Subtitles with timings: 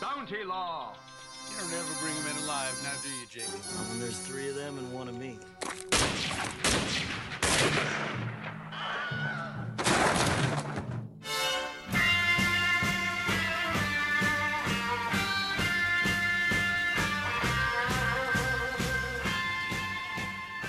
[0.00, 0.94] Bounty law.
[1.50, 3.44] You don't ever bring them in alive, now do you, Jake?
[3.44, 5.38] When there's three of them and one of me.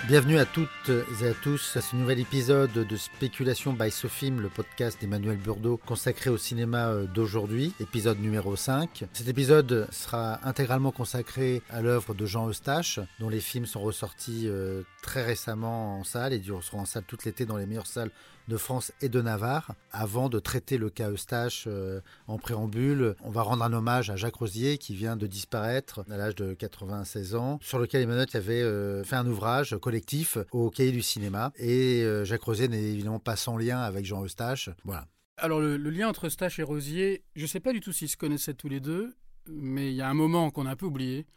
[0.09, 0.90] Bienvenue à toutes
[1.22, 5.77] et à tous à ce nouvel épisode de Spéculation by Sofilm, le podcast d'Emmanuel Burdeau
[5.77, 9.05] consacré au cinéma euh, d'aujourd'hui, épisode numéro 5.
[9.14, 14.45] Cet épisode sera intégralement consacré à l'œuvre de Jean Eustache, dont les films sont ressortis
[14.48, 18.09] euh, très récemment en salle et seront en salle tout l'été dans les meilleures salles
[18.49, 19.73] de France et de Navarre.
[19.91, 24.17] Avant de traiter le cas Eustache euh, en préambule, on va rendre un hommage à
[24.17, 28.62] Jacques Rosier qui vient de disparaître à l'âge de 96 ans, sur lequel Emmanuel avait
[28.62, 31.53] euh, fait un ouvrage collectif au cahier du cinéma.
[31.58, 34.70] Et euh, Jacques Rosier n'est évidemment pas sans lien avec Jean Eustache.
[34.83, 35.05] Voilà.
[35.38, 38.09] Alors le, le lien entre Eustache et Rosier, je ne sais pas du tout s'ils
[38.09, 39.16] se connaissaient tous les deux,
[39.47, 41.27] mais il y a un moment qu'on a un peu oublié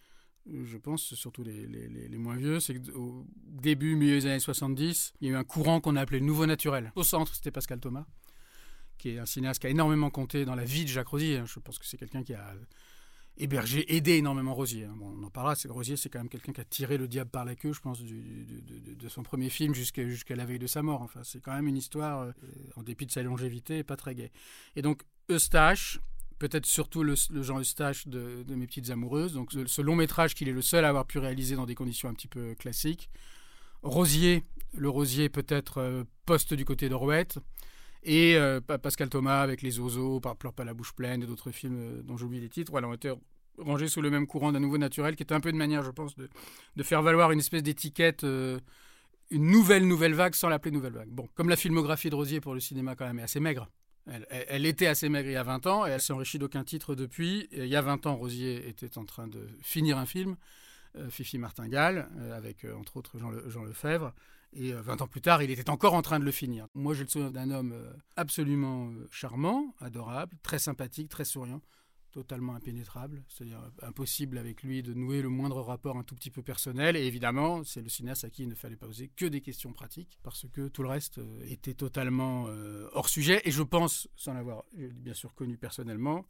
[0.47, 5.15] je pense, surtout les, les, les moins vieux, c'est qu'au début, milieu des années 70,
[5.21, 6.93] il y a eu un courant qu'on a appelé le nouveau naturel.
[6.97, 8.07] Au centre, c'était Pascal Thomas,
[8.99, 11.39] qui est un cinéaste qui a énormément compté dans la vie de Jacques Rosier.
[11.39, 11.45] Hein.
[11.47, 12.55] Je pense que c'est quelqu'un qui a
[13.37, 14.85] hébergé, aidé énormément Rosier.
[14.85, 14.95] Hein.
[14.97, 17.45] Bon, on en parlera, Rosier, c'est quand même quelqu'un qui a tiré le diable par
[17.45, 21.03] la queue, je pense, de, son premier film jusqu'à jusqu'à la veille de sa mort.
[21.03, 22.33] Enfin, c'est quand même une histoire, euh,
[22.77, 24.33] en dépit de sa longévité, pas très gaie.
[24.77, 26.01] Et donc, Eustache,
[26.43, 29.35] peut-être surtout le, Jean Eustache de, Mes Petites Amoureuses.
[29.35, 32.09] Donc ce, long métrage qu'il est le seul à avoir pu réaliser dans des conditions
[32.09, 33.11] un petit peu classiques.
[33.83, 34.43] Rosier,
[34.75, 37.39] le Rosier peut-être euh, poste du côté de Rouette.
[38.03, 41.53] Et euh, Pascal Thomas avec Les Oiseaux, par Pleure pas la bouche pleine et d'autres
[41.53, 42.73] films euh, dont j'oublie les titres.
[42.73, 43.13] Voilà, ont été
[43.59, 45.93] rangés sous le même courant d'un nouveau naturel qui est un peu de manière, je
[45.93, 46.29] pense, de,
[46.75, 48.25] de faire valoir une espèce d'étiquette
[49.31, 51.09] une nouvelle nouvelle vague sans l'appeler nouvelle vague.
[51.09, 53.71] Bon, comme la filmographie de Rosier pour le cinéma quand même est assez maigre,
[54.07, 56.95] elle, était assez maigre il y a 20 ans et elle s'est enrichie d'aucun titre
[56.95, 57.49] depuis.
[57.53, 60.37] il y a 20 ans, Rosier était en train de finir un film,
[60.97, 64.13] euh, Fifi Martingale, euh, avec euh, entre autres Jean, Jean, Lefebvre.
[64.55, 66.67] Et 20 ans plus tard, il était encore en train de le finir.
[66.75, 67.75] Moi, j'ai le souvenir d'un homme
[68.17, 71.63] absolument charmant, adorable, très sympathique, très souriant,
[72.13, 76.43] totalement impénétrable, c'est-à-dire impossible avec lui de nouer le moindre rapport un tout petit peu
[76.43, 76.97] personnel.
[76.97, 79.73] Et évidemment, c'est le cinéaste à qui il ne fallait pas poser que des questions
[79.73, 83.41] pratiques, parce que tout le reste euh, était totalement euh, hors sujet.
[83.45, 86.27] Et je pense, sans l'avoir bien sûr connu personnellement,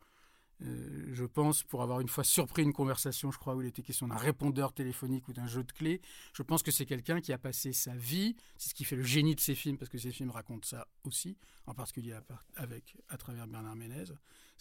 [0.64, 3.82] euh, je pense, pour avoir une fois surpris une conversation, je crois, où il était
[3.82, 6.00] question d'un répondeur téléphonique ou d'un jeu de clés,
[6.32, 9.02] je pense que c'est quelqu'un qui a passé sa vie, c'est ce qui fait le
[9.02, 12.14] génie de ses films, parce que ses films racontent ça aussi, en particulier
[12.56, 14.04] avec, à travers Bernard Ménez,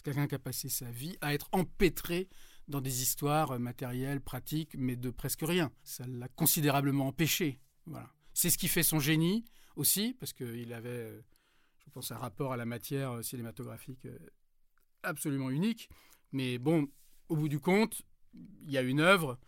[0.02, 2.28] quelqu'un qui a passé sa vie à être empêtré
[2.68, 5.70] dans des histoires matérielles, pratiques, mais de presque rien.
[5.82, 7.58] Ça l'a considérablement empêché.
[7.86, 8.10] Voilà.
[8.34, 9.44] C'est ce qui fait son génie
[9.76, 11.22] aussi, parce qu'il avait,
[11.84, 14.18] je pense, un rapport à la matière cinématographique euh,
[15.02, 15.88] absolument unique.
[16.32, 16.88] Mais bon,
[17.28, 18.02] au bout du compte,
[18.34, 19.38] il y a une œuvre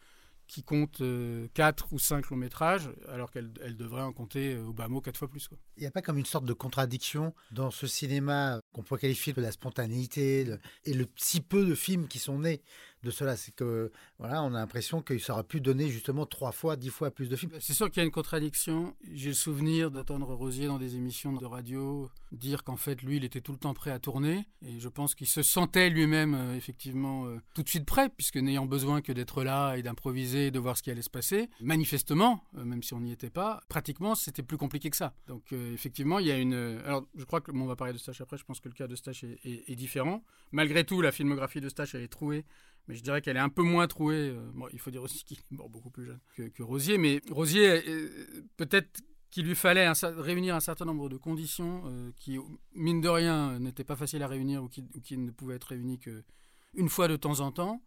[0.47, 4.73] qui compte 4 euh, ou 5 longs métrages, alors qu'elle elle devrait en compter au
[4.73, 5.49] bas mot 4 fois plus.
[5.77, 9.33] Il n'y a pas comme une sorte de contradiction dans ce cinéma qu'on pourrait qualifier
[9.33, 10.47] de la spontanéité
[10.85, 12.63] et le si peu de films qui sont nés
[13.05, 13.37] de cela.
[13.37, 17.11] C'est que voilà, on a l'impression qu'il aurait pu donner justement trois fois, dix fois
[17.11, 17.53] plus de films.
[17.61, 18.97] C'est sûr qu'il y a une contradiction.
[19.13, 23.25] J'ai le souvenir d'entendre Rosier dans des émissions de radio dire qu'en fait, lui, il
[23.25, 24.47] était tout le temps prêt à tourner.
[24.63, 28.37] Et je pense qu'il se sentait lui-même euh, effectivement euh, tout de suite prêt, puisque
[28.37, 32.45] n'ayant besoin que d'être là et d'improviser, de voir ce qui allait se passer, manifestement,
[32.57, 35.15] euh, même si on n'y était pas, pratiquement, c'était plus compliqué que ça.
[35.27, 36.81] Donc effectivement, il y a une...
[36.85, 38.87] Alors, je crois que, on va parler de Stache après, je pense que le cas
[38.87, 40.23] de Stache est, est différent.
[40.53, 42.45] Malgré tout, la filmographie de Stache, elle est trouée
[42.89, 44.31] mais je dirais qu'elle est un peu moins trouée.
[44.31, 47.83] Euh, il faut dire aussi qu'il est mort beaucoup plus jeune que, Rosier, mais Rosier,
[47.89, 48.09] euh,
[48.57, 49.01] peut-être
[49.31, 52.39] qu'il lui fallait réunir un certain nombre de conditions euh, qui,
[52.75, 56.89] mine de rien, n'étaient pas faciles à réunir ou qui, ne pouvaient être réunies qu'une
[56.89, 57.83] fois de temps en temps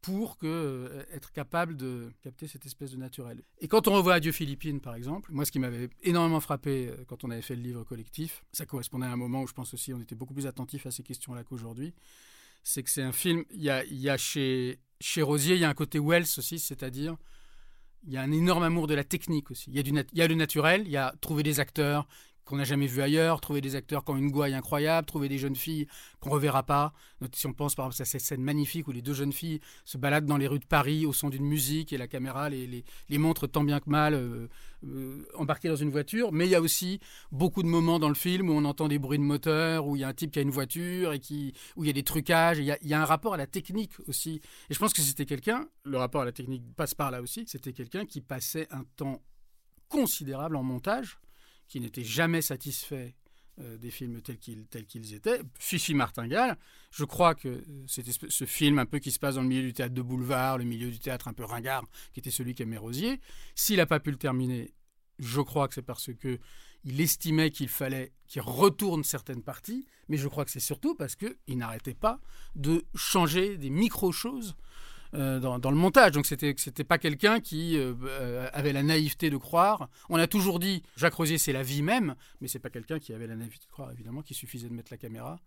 [0.00, 3.42] pour que, être capable de capter cette espèce de naturel.
[3.60, 7.22] Et quand on revoit Adieu Philippines, par exemple, moi, ce qui m'avait énormément frappé quand
[7.22, 9.94] on avait fait le livre collectif, ça correspondait à un moment où je pense aussi
[9.94, 11.94] on était beaucoup plus attentif à ces questions-là qu'aujourd'hui,
[12.62, 13.44] c'est que c'est un film.
[13.50, 16.58] Il y a, y a chez, chez Rosier, il y a un côté Wells aussi,
[16.58, 17.16] c'est-à-dire
[18.04, 19.70] il y a un énorme amour de la technique aussi.
[19.70, 22.06] Il y a, du il y a le naturel, il y a trouver des acteurs
[22.44, 25.38] qu'on n'a jamais vu ailleurs, trouver des acteurs qui ont une gouaille incroyable, trouver des
[25.38, 25.86] jeunes filles
[26.20, 26.92] qu'on reverra pas.
[27.34, 29.98] Si on pense par exemple à cette scène magnifique où les deux jeunes filles se
[29.98, 33.18] baladent dans les rues de Paris au son d'une musique et la caméra les, les,
[33.18, 34.48] montre tant bien que mal euh,
[34.84, 36.32] euh, embarquées dans une voiture.
[36.32, 36.98] Mais il y a aussi
[37.30, 40.00] beaucoup de moments dans le film où on entend des bruits de moteur, où il
[40.00, 42.02] y a un type qui a une voiture et qui, où il y a des
[42.02, 42.58] trucages.
[42.58, 44.40] Il y a, il y a un rapport à la technique aussi.
[44.68, 47.44] Et je pense que c'était quelqu'un, le rapport à la technique passe par là aussi,
[47.46, 49.22] c'était quelqu'un qui passait un temps
[49.88, 51.18] considérable en montage
[51.72, 53.14] qui n'était jamais satisfait
[53.58, 55.40] euh, des films tels qu'ils, tels qu'ils étaient.
[55.58, 56.58] Fifi Martingale,
[56.90, 59.72] je crois que c'était ce film un peu qui se passe dans le milieu du
[59.72, 63.20] théâtre de boulevard, le milieu du théâtre un peu ringard, qui était celui qu'aimait Rosier,
[63.54, 64.74] s'il n'a pas pu le terminer,
[65.18, 66.38] je crois que c'est parce que
[66.84, 71.16] il estimait qu'il fallait qu'il retourne certaines parties, mais je crois que c'est surtout parce
[71.16, 72.20] qu'il n'arrêtait pas
[72.54, 74.56] de changer des micro-choses
[75.14, 76.12] euh, dans, le montage.
[76.12, 79.90] Donc c'était c'était pas quelqu'un qui euh, euh, avait la naïveté de croire.
[80.08, 83.12] On a toujours dit Jacques Rosier c'est la vie même, mais c'est pas quelqu'un qui
[83.12, 85.38] avait la naïveté de croire évidemment qu'il suffisait de mettre la caméra.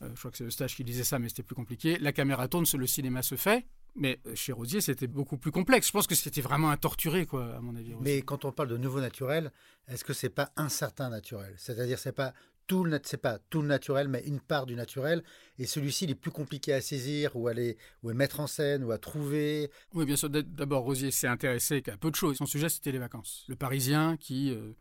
[0.00, 1.98] je crois que c'est le stage qui disait ça, mais c'était plus compliqué.
[1.98, 3.66] La caméra tourne, le cinéma se fait.
[3.96, 5.86] Mais chez Rosier, c'était beaucoup plus complexe.
[5.86, 7.94] Je pense que c'était vraiment un torturé, quoi, à mon avis.
[8.00, 9.52] Mais quand on parle de nouveau naturel,
[9.86, 11.54] est-ce que c'est pas un certain naturel?
[11.58, 12.34] C'est-à-dire, c'est pas
[12.66, 15.22] tout le c'est pas tout le naturel, mais une part du naturel.
[15.58, 17.52] Et celui-ci, il est plus compliqué à saisir ou à,
[18.02, 19.70] ou à mettre en scène ou à trouver.
[19.92, 20.30] Oui, bien sûr.
[20.30, 22.36] D'abord, Rosier s'est intéressé qu'à peu de choses.
[22.36, 23.44] Son sujet, c'était les vacances.
[23.48, 24.72] Le Parisien qui euh,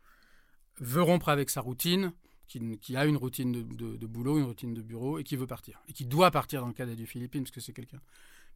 [0.79, 2.13] veut rompre avec sa routine,
[2.47, 5.81] qui, a une routine de, boulot, une routine de bureau et qui veut partir.
[5.87, 7.99] Et qui doit partir dans le cas des Philippines, parce que c'est quelqu'un,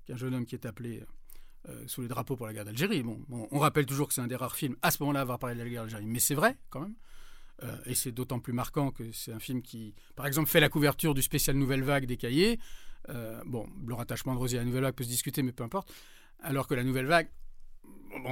[0.09, 1.03] un jeune homme qui est appelé.
[1.69, 3.03] Euh, sous les drapeaux pour la guerre d'Algérie.
[3.03, 3.19] Bon,
[3.51, 5.55] on rappelle toujours que c'est un des rares films à ce moment-là à avoir parlé
[5.55, 6.95] de la guerre d'Algérie, mais c'est vrai quand même.
[7.63, 10.69] Euh, et c'est d'autant plus marquant que c'est un film qui, par exemple, fait la
[10.69, 12.59] couverture du spécial Nouvelle Vague des cahiers.
[13.09, 15.63] Euh, bon, le rattachement de Rosier à la Nouvelle Vague peut se discuter, mais peu
[15.63, 15.93] importe.
[16.41, 17.29] Alors que la Nouvelle Vague,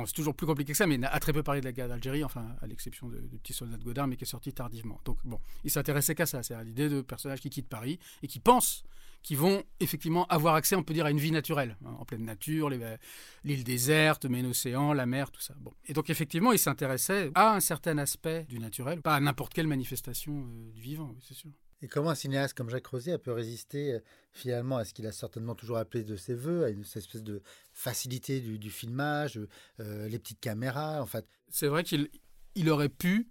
[0.06, 2.24] c'est toujours plus compliqué que ça, mais a très peu parlé de la guerre d'Algérie,
[2.24, 5.00] enfin, à l'exception de Petit Soldat de Godard, mais qui est sorti tardivement.
[5.06, 8.27] Donc, bon, il s'intéressait qu'à ça, c'est à l'idée de personnages qui quittent Paris et
[8.27, 8.83] qui pensent
[9.22, 12.26] qui vont effectivement avoir accès, on peut dire, à une vie naturelle, hein, en pleine
[12.26, 15.56] nature, l'île déserte, mais l'océan, la mer, tout ça.
[15.60, 15.74] Bon.
[15.86, 19.68] Et donc effectivement, il s'intéressait à un certain aspect du naturel, pas à n'importe quelle
[19.68, 21.52] manifestation euh, du vivant, c'est sûr.
[21.82, 24.00] Et comment un cinéaste comme Jacques Rosier a pu résister euh,
[24.32, 27.42] finalement à ce qu'il a certainement toujours appelé de ses voeux, à une espèce de
[27.74, 29.40] facilité du, filmage,
[29.80, 31.28] euh, les petites caméras, en fait?
[31.50, 32.10] C'est vrai qu'il
[32.56, 33.30] il aurait pu,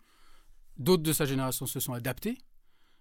[0.77, 2.39] d'autres de sa génération se sont adaptés,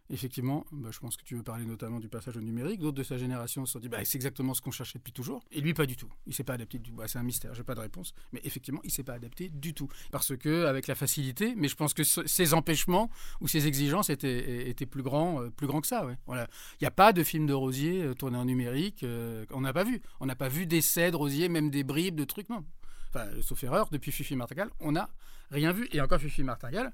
[0.10, 2.80] effectivement, bah, je pense que tu veux parler notamment du passage au numérique.
[2.80, 5.44] D'autres de sa génération se sont dit bah, c'est exactement ce qu'on cherchait depuis toujours.
[5.52, 6.12] Et lui, pas du tout.
[6.28, 6.96] Il s'est pas adapté du tout.
[6.96, 8.14] Bah, c'est un mystère, j'ai pas de réponse.
[8.32, 9.88] Mais effectivement, il s'est pas adapté du tout.
[10.12, 13.10] Parce que, avec la facilité, mais je pense que ses empêchements
[13.42, 16.06] ou ses exigences étaient, plus, grands, euh, plus grands que ça.
[16.28, 16.48] Il
[16.82, 19.04] n'y a pas de film de Rosier euh, tourné en numérique.
[19.04, 20.02] Euh, on n'a pas vu.
[20.20, 22.50] On n'a pas vu d'essais de Rosier, même des bribes, de trucs.
[22.50, 22.64] Non.
[23.10, 25.10] Enfin, sauf erreur, depuis Fifi Martingale, on n'a
[25.52, 25.88] rien vu.
[25.92, 26.92] Et encore Fifi Martingale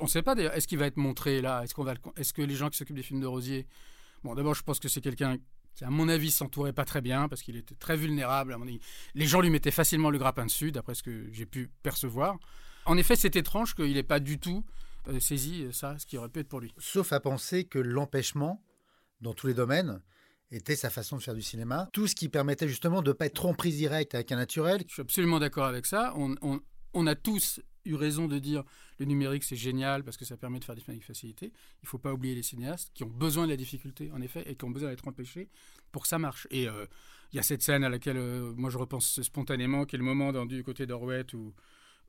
[0.00, 1.62] on ne sait pas d'ailleurs, est-ce qu'il va être montré là?
[1.62, 3.66] Est-ce qu'on va, est-ce que les gens qui s'occupent des films de Rosier,
[4.24, 5.36] bon, d'abord, je pense que c'est quelqu'un
[5.74, 8.54] qui, à mon avis, s'entourait pas très bien parce qu'il était très vulnérable.
[8.54, 8.80] À mon avis.
[9.14, 12.38] Les gens lui mettaient facilement le grappin dessus, d'après ce que j'ai pu percevoir.
[12.86, 14.64] En effet, c'est étrange qu'il n'ait pas du tout
[15.08, 16.72] euh, saisi euh, ça, ce qui aurait pu être pour lui.
[16.78, 18.62] Sauf à penser que l'empêchement,
[19.20, 20.00] dans tous les domaines,
[20.50, 21.88] était sa façon de faire du cinéma.
[21.92, 24.36] Tout ce qui permettait justement de ne pas être trop en prise directe avec un
[24.36, 24.82] naturel.
[24.86, 26.12] Je suis absolument d'accord avec ça.
[26.16, 26.60] On, on,
[26.94, 28.62] on, a tous eu raison de dire
[28.98, 31.46] le numérique c'est génial parce que ça permet de faire des films avec facilité.
[31.46, 34.42] Il ne faut pas oublier les cinéastes qui ont besoin de la difficulté en effet
[34.46, 35.48] et qui ont besoin d'être empêchés
[35.92, 36.46] pour que ça marche.
[36.50, 36.86] Et euh,
[37.32, 40.04] il y a cette scène à laquelle euh, moi je repense spontanément, qui est le
[40.04, 41.26] moment dans, du côté d'Orwet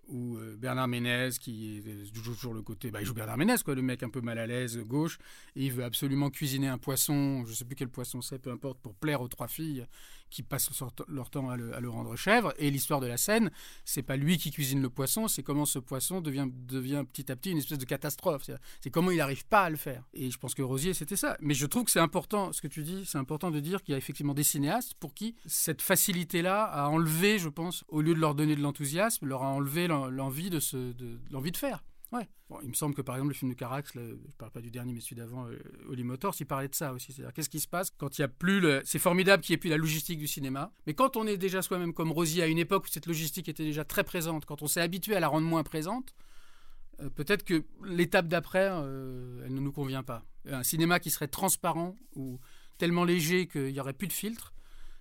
[0.07, 3.75] où euh, Bernard Ménez qui est toujours le côté bah, il joue Bernard Ménez quoi
[3.75, 5.17] le mec un peu mal à l'aise gauche
[5.55, 8.79] et il veut absolument cuisiner un poisson je sais plus quel poisson c'est peu importe
[8.79, 9.85] pour plaire aux trois filles
[10.29, 10.69] qui passent
[11.07, 12.53] leur temps à le, rendre chèvre.
[12.57, 13.51] Et l'histoire de la scène
[13.85, 17.35] c'est pas lui qui cuisine le poisson c'est comment ce poisson devient devient petit à
[17.35, 18.49] petit une espèce de catastrophe.
[18.81, 20.03] C'est comment il n'arrive pas à le faire.
[20.13, 21.37] Et je pense que Rosier c'était ça.
[21.41, 23.93] Mais je trouve que c'est important ce que tu dis c'est important de dire qu'il
[23.93, 28.01] y a effectivement des cinéastes pour qui cette facilité là a enlevé je pense au
[28.01, 30.59] lieu de leur donner de l'enthousiasme leur a enlevé l'envie de
[31.57, 31.83] faire.
[32.11, 32.27] Ouais.
[32.49, 34.61] Bon, il me semble que par exemple le film de Carax, je ne parle pas
[34.61, 37.11] du dernier mais celui d'avant, euh, Motors, il parlait de ça aussi.
[37.11, 38.81] C'est-à-dire qu'est-ce qui se passe quand il y a plus le...
[38.85, 41.61] C'est formidable qu'il n'y ait plus la logistique du cinéma, mais quand on est déjà
[41.61, 44.67] soi-même comme Rosier à une époque où cette logistique était déjà très présente, quand on
[44.67, 46.13] s'est habitué à la rendre moins présente,
[47.01, 50.23] euh, peut-être que l'étape d'après, euh, elle ne nous convient pas.
[50.49, 52.39] Un cinéma qui serait transparent ou
[52.77, 54.53] tellement léger qu'il n'y aurait plus de filtre,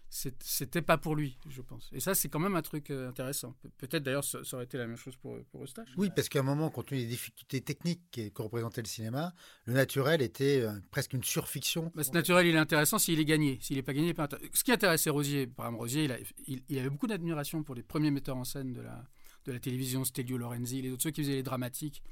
[0.08, 1.90] c'était pas pour lui, je pense.
[1.92, 3.54] Et ça, c'est quand même un truc euh, intéressant.
[3.78, 5.88] Peut-être d'ailleurs, ça, aurait été la même chose pour, pour Eustache.
[5.96, 9.34] Oui, parce qu'à un moment, compte tenu des difficultés techniques que représentait le cinéma,
[9.64, 11.92] le naturel était euh, presque une surfiction.
[11.94, 13.58] Bah, ce naturel, il est intéressant s'il est gagné.
[13.60, 16.08] S'il n'est pas gagné, pas Ce qui intéressait Rosier, par exemple, Rosier,
[16.46, 19.04] il, il, avait beaucoup d'admiration pour les premiers metteurs en scène de la,
[19.44, 22.02] de la télévision, Stelio Lorenzi, les autres, ceux qui faisaient les dramatiques.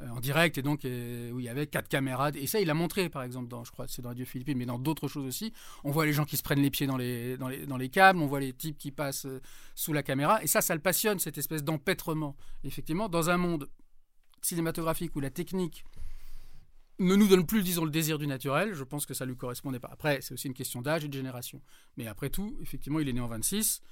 [0.00, 2.30] Euh, en direct et donc euh, où il y avait quatre caméras.
[2.34, 4.66] Et ça, il a montré, par exemple, dans, je crois, c'est dans Radio Philippines, mais
[4.66, 5.52] dans d'autres choses aussi.
[5.82, 7.88] On voit les gens qui se prennent les pieds dans les, dans les, dans les
[7.88, 9.40] câbles, on voit les types qui passent euh,
[9.74, 10.40] sous la caméra.
[10.42, 12.36] Et ça, ça le passionne, cette espèce d'empêtrement.
[12.62, 13.68] Effectivement, dans un monde
[14.40, 15.84] cinématographique où la technique
[17.00, 19.80] ne nous donne plus, disons, le désir du naturel, je pense que ça lui correspondait
[19.80, 19.90] pas.
[19.92, 21.60] Après, c'est aussi une question d'âge et de génération.
[21.96, 23.82] Mais après tout, effectivement, il est né en 26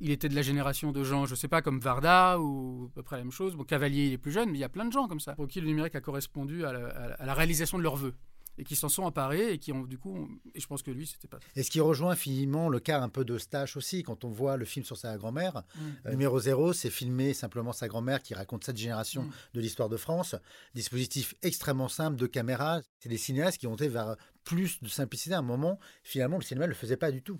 [0.00, 2.94] il était de la génération de gens, je ne sais pas, comme Varda ou à
[2.94, 3.56] peu près la même chose.
[3.56, 5.34] Bon, Cavalier, il est plus jeune, mais il y a plein de gens comme ça,
[5.34, 8.14] pour qui le numérique a correspondu à la, réalisation de leurs vœux
[8.60, 11.06] et qui s'en sont emparés et qui ont du coup et je pense que lui
[11.06, 14.24] c'était pas et ce qui rejoint finalement le cas un peu de Stache aussi quand
[14.24, 15.80] on voit le film sur sa grand-mère mm.
[16.06, 19.30] euh, numéro 0 c'est filmer simplement sa grand-mère qui raconte cette génération mm.
[19.54, 20.34] de l'histoire de France
[20.74, 25.36] dispositif extrêmement simple de caméra c'est des cinéastes qui ont été vers plus de simplicité
[25.36, 27.38] à un moment finalement le cinéma ne le faisait pas du tout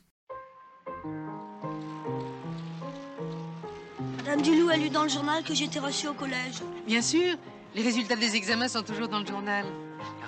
[4.28, 6.60] Madame Dulou a lu dans le journal que j'étais reçue au collège.
[6.86, 7.34] Bien sûr,
[7.74, 9.64] les résultats des examens sont toujours dans le journal.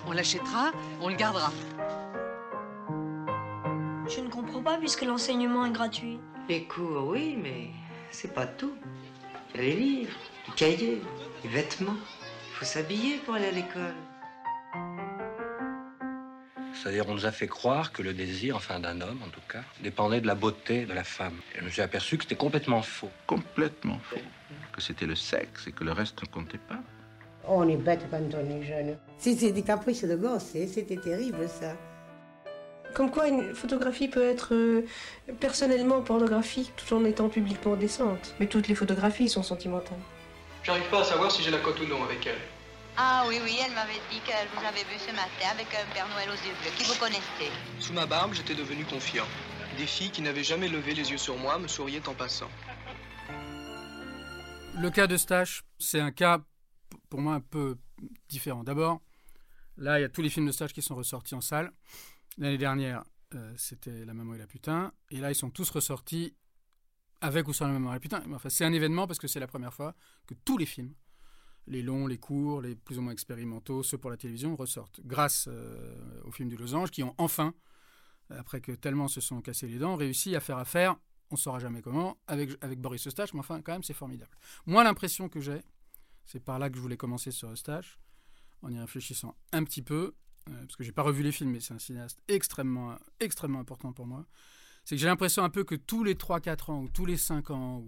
[0.06, 1.52] On l'achètera, on le gardera.
[4.08, 6.18] Je ne comprends pas puisque l'enseignement est gratuit.
[6.48, 7.68] Les cours, oui, mais
[8.10, 8.72] c'est pas tout.
[9.54, 10.16] Il y a les livres,
[10.48, 11.02] les cahiers,
[11.44, 11.96] les vêtements.
[12.52, 13.94] Il faut s'habiller pour aller à l'école.
[16.80, 19.62] C'est-à-dire, on nous a fait croire que le désir, enfin d'un homme en tout cas,
[19.82, 21.38] dépendait de la beauté de la femme.
[21.54, 23.10] Et je me suis aperçu que c'était complètement faux.
[23.26, 24.20] Complètement faux.
[24.72, 26.80] Que c'était le sexe et que le reste ne comptait pas.
[27.46, 28.96] On est bête quand on est jeune.
[29.18, 30.66] C'était des caprices de gosse, hein.
[30.72, 31.76] c'était terrible ça.
[32.94, 34.86] Comme quoi une photographie peut être euh,
[35.38, 38.34] personnellement pornographique tout en étant publiquement décente.
[38.40, 39.98] Mais toutes les photographies sont sentimentales.
[40.62, 42.40] J'arrive pas à savoir si j'ai la cote ou non avec elle.
[43.02, 46.06] Ah oui, oui, elle m'avait dit qu'elle vous avait vu ce matin avec un Père
[46.10, 47.50] Noël aux yeux bleus, qui vous connaissait.
[47.78, 49.24] Sous ma barbe, j'étais devenu confiant.
[49.78, 52.50] Des filles qui n'avaient jamais levé les yeux sur moi me souriaient en passant.
[54.78, 56.40] Le cas de Stache, c'est un cas
[57.08, 57.78] pour moi un peu
[58.28, 58.64] différent.
[58.64, 59.00] D'abord,
[59.78, 61.72] là, il y a tous les films de Stache qui sont ressortis en salle.
[62.36, 63.04] L'année dernière,
[63.34, 64.92] euh, c'était La Maman et la Putain.
[65.10, 66.34] Et là, ils sont tous ressortis
[67.22, 68.22] avec ou sans La Maman et la Putain.
[68.34, 69.94] Enfin, c'est un événement parce que c'est la première fois
[70.26, 70.92] que tous les films
[71.66, 75.00] les longs, les courts, les plus ou moins expérimentaux, ceux pour la télévision ressortent.
[75.04, 77.54] Grâce euh, aux films du Losange qui ont enfin,
[78.30, 80.96] après que tellement se sont cassés les dents, réussi à faire affaire,
[81.30, 84.30] on ne saura jamais comment, avec, avec Boris Eustache, mais enfin quand même c'est formidable.
[84.66, 85.62] Moi l'impression que j'ai,
[86.24, 87.98] c'est par là que je voulais commencer sur Eustache,
[88.62, 90.14] en y réfléchissant un petit peu,
[90.48, 93.92] euh, parce que j'ai pas revu les films, mais c'est un cinéaste extrêmement, extrêmement important
[93.92, 94.26] pour moi,
[94.84, 97.50] c'est que j'ai l'impression un peu que tous les 3-4 ans ou tous les 5
[97.50, 97.84] ans,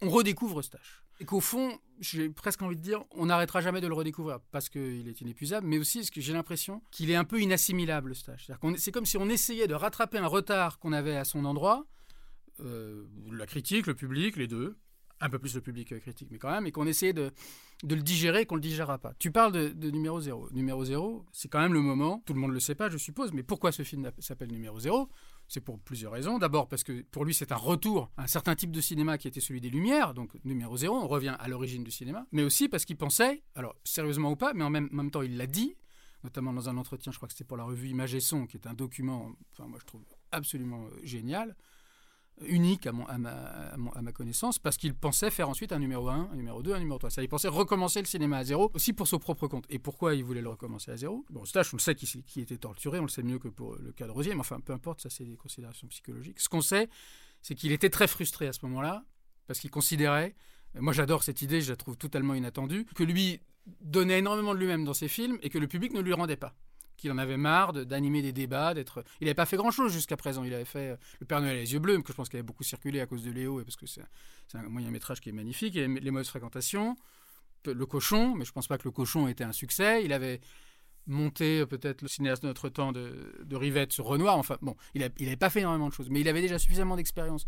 [0.00, 1.02] on redécouvre Eustache.
[1.20, 4.68] Et qu'au fond, j'ai presque envie de dire, on n'arrêtera jamais de le redécouvrir parce
[4.68, 8.20] qu'il est inépuisable, mais aussi parce que j'ai l'impression qu'il est un peu inassimilable, ce
[8.20, 8.50] stage.
[8.76, 11.86] C'est comme si on essayait de rattraper un retard qu'on avait à son endroit,
[12.60, 14.76] euh, la critique, le public, les deux,
[15.20, 17.30] un peu plus le public critique, mais quand même, et qu'on essayait de,
[17.82, 19.14] de le digérer et qu'on ne le digérera pas.
[19.18, 20.50] Tu parles de, de numéro zéro.
[20.52, 22.98] Numéro zéro, c'est quand même le moment, tout le monde ne le sait pas, je
[22.98, 25.08] suppose, mais pourquoi ce film s'appelle numéro zéro?
[25.48, 26.38] C'est pour plusieurs raisons.
[26.38, 29.28] D'abord parce que pour lui c'est un retour à un certain type de cinéma qui
[29.28, 32.68] était celui des Lumières, donc numéro zéro, on revient à l'origine du cinéma, mais aussi
[32.68, 35.76] parce qu'il pensait, alors sérieusement ou pas, mais en même, temps il l'a dit,
[36.24, 38.56] notamment dans un entretien, je crois que c'était pour la revue Image et Son, qui
[38.56, 41.56] est un document, enfin moi je trouve absolument euh, génial,
[42.44, 46.08] unique à, mon, à, ma, à, ma, connaissance, parce qu'il pensait faire ensuite un numéro
[46.08, 47.10] 1, un numéro 2, un numéro 3.
[47.10, 49.64] Ça, il pensait recommencer le cinéma à zéro, aussi pour son propre compte.
[49.70, 51.24] Et pourquoi il voulait le recommencer à zéro?
[51.30, 53.92] Bon, Stache, on le sait qui, était torturé, on le sait mieux que pour le
[53.92, 56.40] cas de Rosier, mais enfin, peu importe, ça c'est des considérations psychologiques.
[56.40, 56.88] Ce qu'on sait,
[57.42, 59.04] c'est qu'il était très frustré à ce moment-là,
[59.46, 60.34] parce qu'il considérait,
[60.74, 63.40] moi j'adore cette idée, je la trouve totalement inattendue, que lui
[63.80, 66.54] donnait énormément de lui-même dans ses films et que le public ne lui rendait pas
[66.96, 69.04] qu'il en avait marre d'animer des débats, d'être.
[69.20, 70.44] Il n'avait pas fait grand-chose jusqu'à présent.
[70.44, 72.38] Il avait fait euh, Le Père Noël et les yeux bleus, que je pense qu'il
[72.38, 74.02] avait beaucoup circulé à cause de Léo, et parce que c'est
[74.54, 76.96] un moyen métrage qui est magnifique, et les modes de fréquentation,
[77.66, 80.04] Le Cochon, mais je ne pense pas que Le Cochon était un succès.
[80.04, 80.40] Il avait
[81.06, 84.38] monté euh, peut-être le cinéaste de notre temps de, de Rivette sur Renoir.
[84.38, 87.46] Enfin, bon, il n'avait pas fait énormément de choses, mais il avait déjà suffisamment d'expérience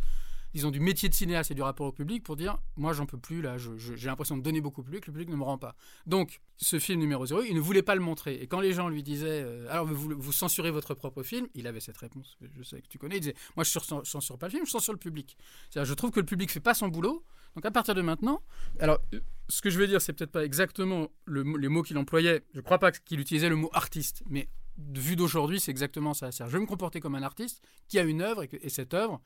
[0.54, 3.18] disons, du métier de cinéaste et du rapport au public pour dire moi j'en peux
[3.18, 5.74] plus là, j'ai l'impression de donner beaucoup plus que le public ne me rend pas.
[6.06, 8.34] Donc ce film numéro 0, il ne voulait pas le montrer.
[8.36, 11.66] Et quand les gens lui disaient euh, alors vous, vous censurez votre propre film, il
[11.66, 14.46] avait cette réponse, je sais que tu connais, il disait moi je ne censure pas
[14.46, 15.36] le film, je censure le public.
[15.74, 17.24] je trouve que le public fait pas son boulot.
[17.54, 18.42] Donc à partir de maintenant,
[18.78, 19.00] alors
[19.48, 22.44] ce que je veux dire, c'est peut-être pas exactement les mots qu'il employait.
[22.52, 26.30] Je ne crois pas qu'il utilisait le mot artiste, mais vu d'aujourd'hui, c'est exactement ça.
[26.30, 29.20] Je vais me comporter comme un artiste qui a une œuvre et cette œuvre,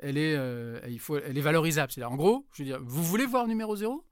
[0.00, 1.92] elle est, euh, il faut, elle est valorisable.
[1.92, 4.04] C'est-à-dire, en gros, je veux dire, vous voulez voir numéro 0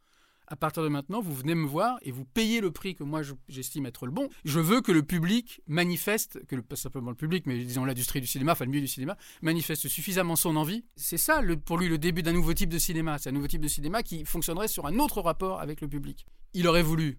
[0.49, 3.23] à partir de maintenant, vous venez me voir et vous payez le prix que moi
[3.49, 4.29] j'estime être le bon.
[4.45, 8.27] Je veux que le public manifeste, que pas simplement le public, mais disons l'industrie du
[8.27, 10.85] cinéma, enfin le milieu du cinéma, manifeste suffisamment son envie.
[10.95, 13.19] C'est ça pour lui le début d'un nouveau type de cinéma.
[13.19, 16.27] C'est un nouveau type de cinéma qui fonctionnerait sur un autre rapport avec le public.
[16.55, 17.19] Il aurait voulu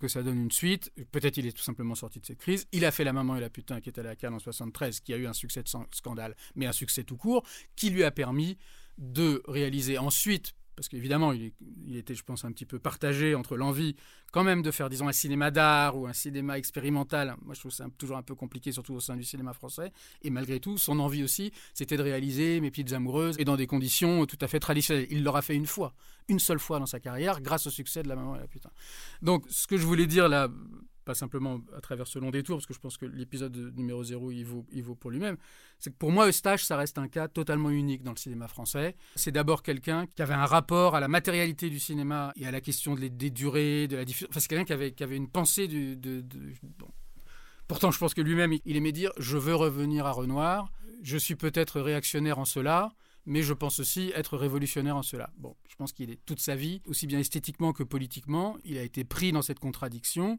[0.00, 0.92] que ça donne une suite.
[1.12, 2.66] Peut-être il est tout simplement sorti de cette crise.
[2.72, 5.00] Il a fait La Maman et la Putain qui est à la Cannes en 73,
[5.00, 7.44] qui a eu un succès de scandale, mais un succès tout court,
[7.76, 8.58] qui lui a permis
[8.98, 11.52] de réaliser ensuite, parce qu'évidemment, il,
[11.96, 13.96] était, je pense, un petit peu partagé entre l'envie
[14.32, 17.36] quand même de faire, disons, un cinéma d'art ou un cinéma expérimental.
[17.42, 19.92] Moi, je trouve ça toujours un peu compliqué, surtout au sein du cinéma français.
[20.22, 23.66] Et malgré tout, son envie aussi, c'était de réaliser Mes petites amoureuses et dans des
[23.66, 25.06] conditions tout à fait traditionnelles.
[25.10, 25.94] Il l'aura fait une fois,
[26.28, 28.70] une seule fois dans sa carrière, grâce au succès de La Maman et la Putain.
[29.22, 30.48] Donc, ce que je voulais dire là,
[31.10, 34.30] pas simplement à travers ce long détour, parce que je pense que l'épisode numéro 0,
[34.30, 35.36] il vaut, il vaut pour lui-même,
[35.80, 38.94] c'est que pour moi, Eustache, ça reste un cas totalement unique dans le cinéma français.
[39.16, 42.60] C'est d'abord quelqu'un qui avait un rapport à la matérialité du cinéma et à la
[42.60, 44.28] question des, durées, de la diffusion.
[44.30, 46.22] Enfin, c'est quelqu'un qui avait, qui avait une pensée du, de...
[46.78, 46.86] Bon.
[47.66, 50.70] Pourtant, je pense que lui-même, il aimait dire Je veux revenir à Renoir.
[51.02, 52.92] Je suis peut-être réactionnaire en cela,
[53.26, 55.30] mais je pense aussi être révolutionnaire en cela.
[55.38, 58.82] Bon, je pense qu'il est toute sa vie, aussi bien esthétiquement que politiquement, il a
[58.82, 60.38] été pris dans cette contradiction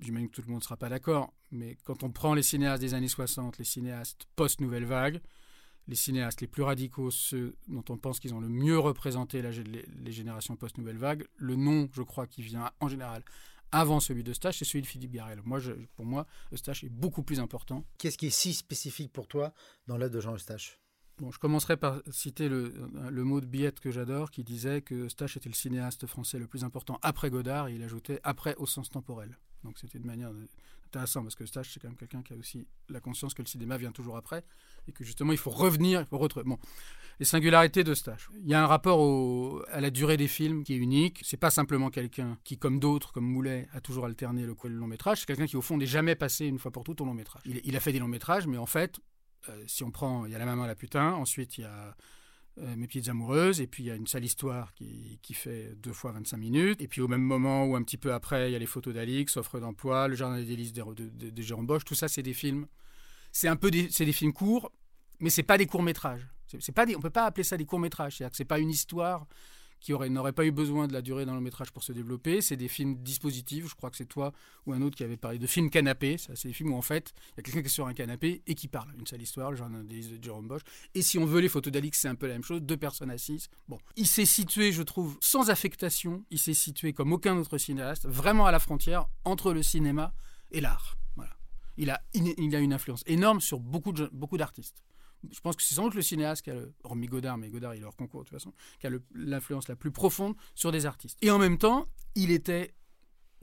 [0.00, 2.80] j'imagine que tout le monde ne sera pas d'accord, mais quand on prend les cinéastes
[2.80, 5.20] des années 60, les cinéastes post-nouvelle vague,
[5.86, 10.12] les cinéastes les plus radicaux, ceux dont on pense qu'ils ont le mieux représenté les,
[10.12, 13.22] générations post-nouvelle vague, le nom, je crois, qui vient en général
[13.70, 15.40] avant celui de Eustache, c'est celui de Philippe Garel.
[15.44, 15.60] Moi,
[15.94, 17.84] pour moi, Eustache est beaucoup plus important.
[17.98, 19.52] Qu'est-ce qui est si spécifique pour toi
[19.86, 20.80] dans l'œuvre de Jean Eustache
[21.18, 22.72] Bon, je commencerai par citer le,
[23.10, 26.46] le mot de Billette que j'adore, qui disait que Eustache était le cinéaste français le
[26.46, 29.36] plus important après Godard, et il ajoutait après au sens temporel.
[29.64, 30.30] Donc c'était de manière
[30.86, 33.48] intéressante parce que Eustache, c'est quand même quelqu'un qui a aussi la conscience que le
[33.48, 34.44] cinéma vient toujours après
[34.86, 36.44] et que justement il faut revenir, il faut retrouver.
[36.44, 36.58] Bon,
[37.18, 38.28] les singularités d'Eustache.
[38.40, 41.20] Il y a un rapport à la durée des films qui est unique.
[41.24, 44.86] C'est pas simplement quelqu'un qui, comme d'autres, comme Moulet, a toujours alterné le le long
[44.86, 45.20] métrage.
[45.20, 47.42] C'est quelqu'un qui, au fond, n'est jamais passé une fois pour toutes au long métrage.
[47.44, 49.00] Il, a fait des longs métrages, mais en fait,
[49.48, 51.96] euh, si on prend, il y a La Maman la Putain, ensuite il y a
[52.60, 55.74] euh, mes petites amoureuses, et puis il y a une sale histoire qui, qui, fait
[55.76, 58.52] deux fois 25 minutes, et puis au même moment ou un petit peu après, il
[58.52, 61.66] y a les photos d'Alix, Offre d'emploi, Le Jardin des délices de, de, de, Jérôme
[61.66, 62.66] Bosch, tout ça c'est des films,
[63.32, 64.72] c'est un peu des, des films courts,
[65.20, 66.26] mais c'est pas des courts métrages.
[66.60, 69.26] C'est, pas peut pas appeler ça des courts métrages, c'est-à-dire que c'est pas une histoire
[69.80, 72.40] qui n'aurait pas eu besoin de la durée dans le métrage pour se développer.
[72.40, 73.68] C'est des films dispositifs.
[73.68, 74.32] Je crois que c'est toi
[74.66, 76.16] ou un autre qui avait parlé de films canapé.
[76.18, 78.42] C'est des films où en fait, il y a quelqu'un qui est sur un canapé
[78.46, 78.88] et qui parle.
[78.98, 80.62] Une sale histoire, le genre de Jérôme Bosch.
[80.94, 82.60] Et si on veut les photos d'Alix, c'est un peu la même chose.
[82.62, 83.48] Deux personnes assises.
[83.68, 86.24] Bon, il s'est situé, je trouve, sans affectation.
[86.30, 90.12] Il s'est situé comme aucun autre cinéaste, vraiment à la frontière entre le cinéma
[90.50, 90.96] et l'art.
[91.16, 91.36] Voilà.
[91.76, 94.82] Il a, il a une influence énorme sur beaucoup d'artistes
[95.30, 97.74] je pense que c'est sans doute le cinéaste qui a, le, hormis Godard, mais Godard
[97.74, 100.86] il est hors concours de toute façon, qui a l'influence la plus profonde sur des
[100.86, 101.18] artistes.
[101.22, 102.74] Et en même temps, il était,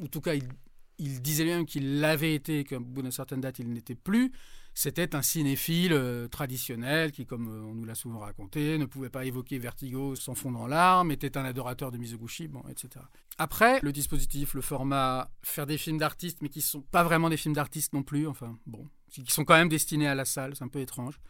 [0.02, 3.70] en tout cas il, disait bien qu'il l'avait été, qu'à bout d'une certaine date il
[3.72, 4.32] n'était plus.
[4.78, 9.10] C'était un cinéphile euh, traditionnel qui, comme euh, on nous l'a souvent raconté, ne pouvait
[9.10, 13.06] pas évoquer Vertigo sans fond dans l'arme, était un adorateur de Mizoguchi, etc.
[13.38, 17.30] Après, le dispositif, le format, faire des films d'artistes, mais qui ne sont pas vraiment
[17.30, 20.56] des films d'artistes non plus, enfin, bon, qui sont quand même destinés à la salle,
[20.58, 21.22] c'est un peu étrange.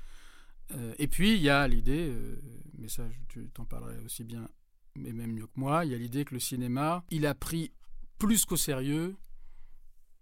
[0.72, 2.42] Euh, et puis, il y a l'idée, euh,
[2.78, 4.50] mais ça, tu t'en parlerais aussi bien,
[4.96, 7.72] mais même mieux que moi, il y a l'idée que le cinéma, il a pris
[8.18, 9.16] plus qu'au sérieux,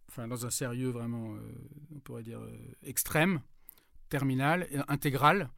[0.09, 1.39] enfin, dans un sérieux vraiment, euh,
[1.95, 2.41] on pourrait dire,
[2.83, 3.41] extrême,
[4.09, 5.49] terminal, intégral,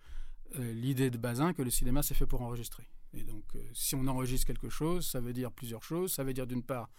[0.57, 2.87] l'idée de Bazin que le cinéma, c'est fait pour enregistrer.
[3.13, 3.43] Et donc,
[3.73, 6.13] si on enregistre quelque chose, ça veut dire plusieurs choses.
[6.13, 6.89] Ça veut dire, d'une part,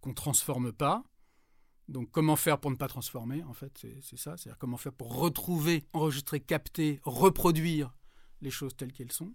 [0.00, 1.04] qu'on ne transforme pas,
[1.88, 5.16] donc comment faire pour ne pas transformer, en fait, c'est ça, c'est-à-dire comment faire pour
[5.16, 7.94] retrouver, enregistrer, capter, reproduire
[8.40, 9.34] les choses telles qu'elles sont.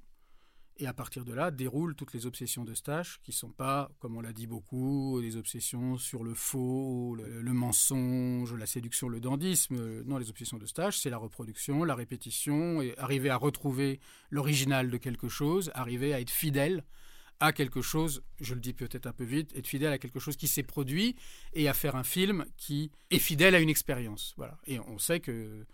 [0.78, 3.92] Et à partir de là, déroulent toutes les obsessions de Stache, qui ne sont pas,
[4.00, 9.20] comme on l'a dit beaucoup, des obsessions sur le faux, le, mensonge, la séduction, le
[9.20, 10.02] dandisme.
[10.04, 14.90] Non, les obsessions de Stache, c'est la reproduction, la répétition, et arriver à retrouver l'original
[14.90, 16.84] de quelque chose, arriver à être fidèle
[17.42, 20.38] à quelque chose, je le dis peut-être un peu vite, être fidèle à quelque chose
[20.38, 21.16] qui s'est produit
[21.54, 24.34] et à faire un film qui est fidèle à une expérience.
[24.38, 24.58] Voilà.
[24.68, 25.66] Et on sait que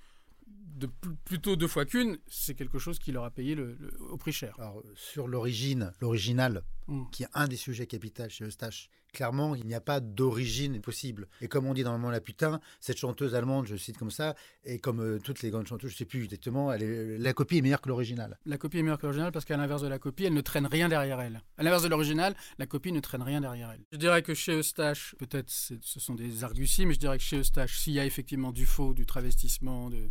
[0.48, 0.88] de
[1.26, 3.58] plutôt deux fois qu'une, c'est quelque chose qui leur a payé
[4.00, 4.56] au prix cher.
[4.60, 7.06] Alors, sur l'origine, l'original, mm.
[7.12, 11.28] qui est un des sujets capitaux chez Eustache, clairement, il n'y a pas d'origine possible.
[11.42, 14.12] Et comme on dit dans le moment la putain, cette chanteuse allemande, je cite comme
[14.12, 17.34] ça, et comme euh, toutes les grandes chanteuses, je ne sais plus exactement, elle la
[17.34, 18.38] copie est meilleure que l'original.
[18.46, 20.66] La copie est meilleure que l'original parce qu'à l'inverse de la copie, elle ne traîne
[20.66, 21.42] rien derrière elle.
[21.58, 23.84] À l'inverse de l'original, la copie ne traîne rien derrière elle.
[23.92, 27.38] Je dirais que chez Eustache, peut-être ce sont des arguties, mais je dirais que chez
[27.38, 30.10] Eustache, s'il y a effectivement du faux, du travestissement, de,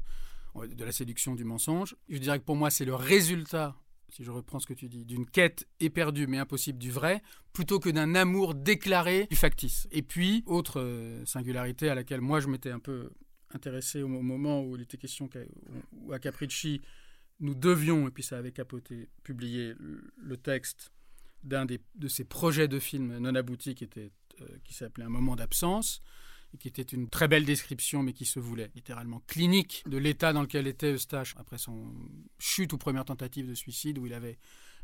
[0.64, 3.76] de la séduction, du mensonge, je dirais que pour moi, c'est le résultat
[4.16, 7.78] si je reprends ce que tu dis, d'une quête éperdue mais impossible du vrai, plutôt
[7.78, 9.86] que d'un amour déclaré du factice.
[9.92, 13.10] Et puis, autre euh, singularité à laquelle moi je m'étais un peu
[13.52, 15.40] intéressé au moment où il était question qu'à,
[16.10, 16.80] à Capricci,
[17.40, 19.74] nous devions, et puis ça avait capoté, publier
[20.16, 20.92] le texte
[21.44, 24.08] d'un de ses projets de film non abouti qui euh,
[24.64, 26.00] qui s'appelait Un moment d'absence,
[26.58, 30.42] qui était une très belle description, mais qui se voulait littéralement clinique de l'état dans
[30.42, 31.92] lequel était Eustache après son
[32.38, 34.38] chute ou première tentative de suicide, où il avait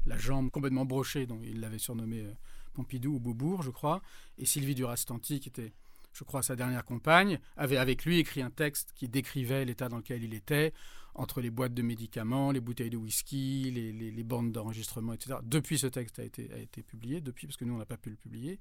[0.06, 2.32] la jambe complètement brochée, dont il l'avait surnommé euh,
[2.74, 4.02] Pompidou ou Beaubourg, je crois,
[4.38, 5.72] et Sylvie Durastanti, qui était
[6.12, 9.96] je crois, sa dernière compagne, avait avec lui écrit un texte qui décrivait l'état dans
[9.96, 10.72] lequel il était,
[11.14, 15.38] entre les boîtes de médicaments, les bouteilles de whisky, les, bandes d'enregistrement, etc.
[15.42, 17.96] Depuis, ce texte a été, a été publié, depuis, parce que nous, on n'a pas
[17.96, 18.58] pu le publier.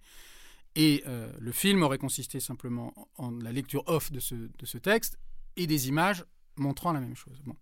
[0.75, 4.77] Et euh, le film aurait consisté simplement en la lecture off de ce, de ce
[4.77, 5.19] texte
[5.57, 7.41] et des images montrant la même chose.
[7.45, 7.55] Bon.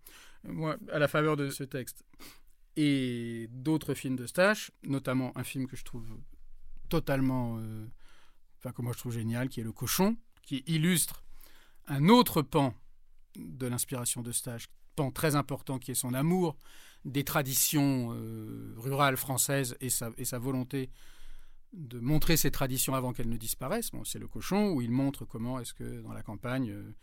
[0.44, 2.04] Moi, à la faveur de ce texte
[2.76, 6.06] et d'autres films de Stache, notamment un film que je trouve
[6.88, 7.86] totalement euh,
[8.58, 11.24] enfin que moi je trouve génial, qui est Le Cochon, qui illustre
[11.88, 12.74] un autre pan
[13.36, 16.56] de l'inspiration de Stage, pan très important qui est son amour
[17.04, 20.90] des traditions euh, rurales françaises et sa, et sa volonté
[21.72, 23.90] de montrer ces traditions avant qu'elles ne disparaissent.
[23.90, 26.94] Bon, c'est le cochon où il montre comment est-ce que dans la campagne euh,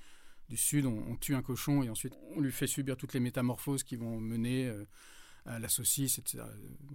[0.49, 3.83] du sud on, tue un cochon et ensuite on lui fait subir toutes les métamorphoses
[3.83, 4.85] qui vont mener euh,
[5.45, 6.43] à la saucisse, etc.,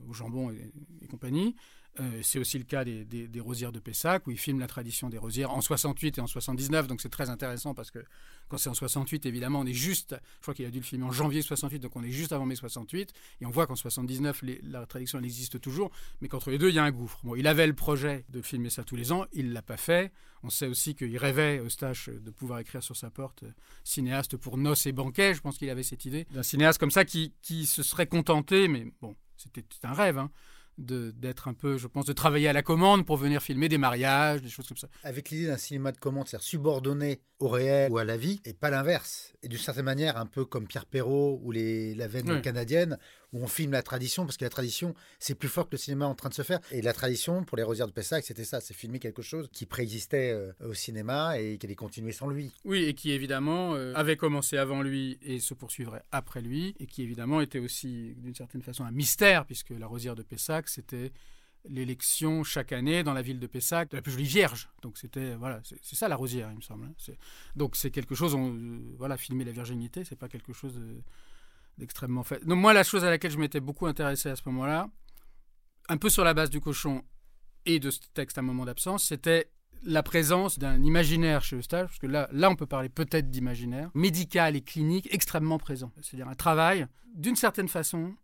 [0.08, 1.56] au jambon et compagnie.
[2.00, 5.18] Euh, c'est aussi le cas des, rosières de Pessac, où il filme la tradition des
[5.18, 6.86] rosières en 68 et en 79.
[6.86, 7.98] Donc c'est très intéressant parce que
[8.48, 11.04] quand c'est en 68, évidemment, on est juste, je crois qu'il a dû le filmer
[11.04, 13.12] en janvier 68, donc on est juste avant mai 68.
[13.40, 15.90] Et on voit qu'en 79, la tradition, elle existe toujours.
[16.20, 17.20] Mais qu'entre les deux, il y a un gouffre.
[17.24, 19.76] Bon, il avait le projet de filmer ça tous les ans, il ne l'a pas
[19.76, 20.12] fait.
[20.44, 23.52] On sait aussi qu'il rêvait, Eustache, de pouvoir écrire sur sa porte euh,
[23.84, 25.34] cinéaste pour noces et banquets.
[25.34, 28.66] Je pense qu'il avait cette idée d'un cinéaste comme ça qui, qui se serait contenté,
[28.66, 30.30] mais bon, c'était un rêve, hein,
[30.82, 34.42] d'être un peu, je pense, de travailler à la commande pour venir filmer des mariages,
[34.42, 34.88] des choses comme ça.
[35.04, 38.52] Avec l'idée d'un cinéma de commande, c'est-à-dire subordonné au réel ou à la vie, et
[38.52, 39.32] pas l'inverse.
[39.42, 42.98] Et d'une certaine manière, un peu comme Pierre Perrault ou les, la veine canadienne,
[43.32, 46.06] où on filme la tradition, parce que la tradition, c'est plus fort que le cinéma
[46.06, 46.60] en train de se faire.
[46.70, 49.66] Et la tradition, pour les Rosières de Pessac, c'était ça, c'est filmer quelque chose qui
[49.66, 52.52] préexistait euh, au cinéma et qui allait continuer sans lui.
[52.64, 56.86] Oui, et qui évidemment euh, avait commencé avant lui et se poursuivrait après lui, et
[56.86, 61.12] qui évidemment était aussi d'une certaine façon un mystère, puisque la Rosière de Pessac, c'était
[61.68, 64.68] l'élection chaque année dans la ville de Pessac de la plus jolie vierge.
[64.82, 66.86] Donc c'était voilà, c'est ça la rosière, il me semble.
[66.86, 67.12] Hein.
[67.56, 70.80] Donc c'est quelque chose, on, euh, voilà, filmer la virginité, c'est pas quelque chose
[71.78, 72.44] d'extrêmement fait.
[72.44, 74.88] Donc moi, la chose à laquelle je m'étais beaucoup intéressé à ce moment-là,
[75.88, 77.02] un peu sur la base du cochon
[77.66, 79.50] et de ce texte un moment d'absence, c'était
[79.84, 83.90] la présence d'un imaginaire chez Eustache, parce que là, là on peut parler peut-être d'imaginaire,
[83.94, 85.92] médical et clinique extrêmement présent.
[86.00, 88.14] C'est-à-dire un travail, d'une certaine façon,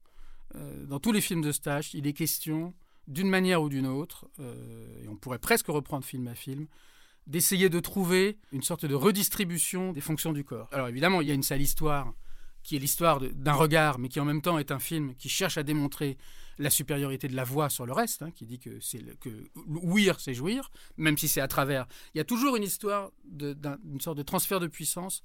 [0.54, 2.74] euh, dans tous les films de Stage, il est question
[3.08, 6.66] d'une manière ou d'une autre, euh, et on pourrait presque reprendre film à film,
[7.26, 10.68] d'essayer de trouver une sorte de redistribution des fonctions du corps.
[10.72, 12.14] Alors évidemment, il y a une sale histoire
[12.68, 15.56] qui est l'histoire d'un regard, mais qui en même temps est un film qui cherche
[15.56, 16.18] à démontrer
[16.58, 19.30] la supériorité de la voix sur le reste, hein, qui dit que c'est que
[19.66, 21.86] ouïr, c'est jouir, même si c'est à travers.
[22.14, 25.22] Il y a toujours une histoire d'une sorte de transfert de puissance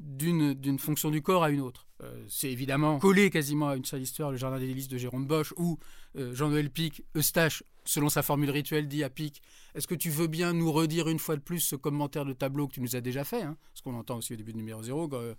[0.00, 1.86] d'une fonction du corps à une autre.
[2.02, 5.26] Euh, c'est évidemment collé quasiment à une seule histoire, le Jardin des délices de Jérôme
[5.26, 5.78] Bosch, où
[6.16, 9.40] euh, Jean-Noël Pic, Eustache, selon sa formule rituelle, dit à Pic
[9.74, 12.66] Est-ce que tu veux bien nous redire une fois de plus ce commentaire de tableau
[12.66, 13.56] que tu nous as déjà fait hein?
[13.74, 15.34] Ce qu'on entend aussi au début du numéro 0, euh,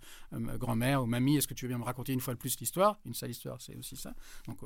[0.56, 2.98] grand-mère ou mamie, est-ce que tu veux bien me raconter une fois de plus l'histoire?
[3.04, 4.14] Une seule histoire, c'est aussi ça.
[4.46, 4.58] Donc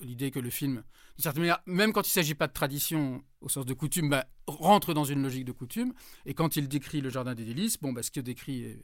[0.00, 0.82] l'idée que le film,
[1.16, 4.08] d'une certaine manière, même quand il ne s'agit pas de tradition au sens de coutume,
[4.08, 5.92] bah, rentre dans une logique de coutume.
[6.26, 8.76] Et quand il décrit le jardin des délices, bon, bah, ce que décrit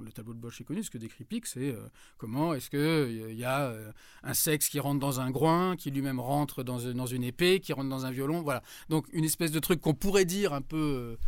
[0.00, 2.78] le tableau de Bosch est connu, ce que décrit Pic, c'est euh, comment est-ce qu'il
[2.78, 3.90] euh, y a euh,
[4.22, 7.72] un sexe qui rentre dans un groin, qui lui-même rentre dans, dans, une épée, qui
[7.72, 8.62] rentre dans un violon, voilà.
[8.88, 11.18] Donc une espèce de truc qu'on pourrait dire un peu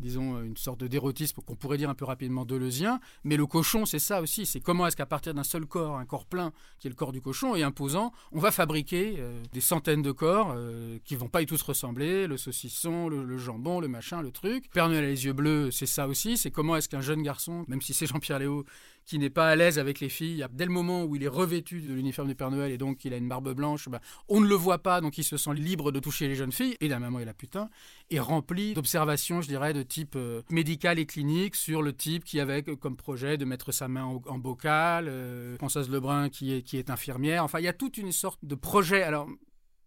[0.00, 3.00] disons, euh, une sorte d'érotisme qu'on pourrait dire un peu rapidement deleuzien.
[3.24, 4.46] Mais le cochon, c'est ça aussi.
[4.46, 7.12] C'est comment est-ce qu'à partir d'un seul corps, un corps plein, qui est le corps
[7.12, 11.28] du cochon, et imposant, on va fabriquer euh, des centaines de corps euh, qui vont
[11.28, 12.26] pas y tous ressembler.
[12.26, 14.70] Le saucisson, le, jambon, le machin, le truc.
[14.72, 16.36] Père Noël a les yeux bleus, c'est ça aussi.
[16.36, 18.64] C'est comment est-ce qu'un jeune garçon, même si c'est Jean-Pierre Léo,
[19.08, 21.80] qui n'est pas à l'aise avec les filles, dès le moment où il est revêtu
[21.80, 24.46] de l'uniforme du Père Noël et donc il a une barbe blanche, bah, on ne
[24.46, 26.98] le voit pas, donc il se sent libre de toucher les jeunes filles, et d'un
[26.98, 27.70] moment et la putain,
[28.10, 32.38] est rempli d'observations, je dirais, de type euh, médical et clinique sur le type qui
[32.38, 36.76] avait comme projet de mettre sa main en, bocal, euh, Françoise Lebrun qui est, qui
[36.76, 39.02] est infirmière, enfin il y a toute une sorte de projet.
[39.02, 39.26] Alors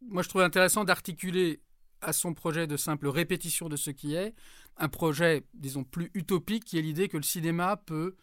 [0.02, 1.62] moi je trouve intéressant d'articuler
[2.02, 4.34] à son projet de simple répétition de ce qui est,
[4.78, 8.16] un projet, disons, plus utopique, qui est l'idée que le cinéma peut